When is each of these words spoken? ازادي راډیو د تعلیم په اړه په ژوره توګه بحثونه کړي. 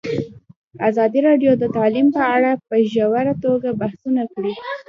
ازادي 0.89 1.19
راډیو 1.27 1.51
د 1.57 1.63
تعلیم 1.77 2.07
په 2.15 2.21
اړه 2.35 2.51
په 2.67 2.75
ژوره 2.91 3.33
توګه 3.45 3.69
بحثونه 3.81 4.23
کړي. 4.33 4.53